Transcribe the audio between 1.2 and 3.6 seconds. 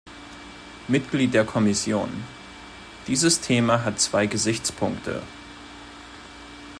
der Kommission. Dieses